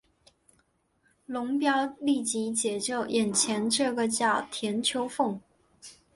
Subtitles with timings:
[1.27, 5.39] 龙飙立即解救眼前这个叫田秋凤。